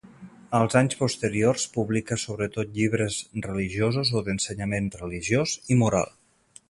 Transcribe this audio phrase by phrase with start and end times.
[0.59, 3.17] Als anys posteriors publica sobretot llibres
[3.49, 6.11] religiosos o d'ensenyament religiós i moral.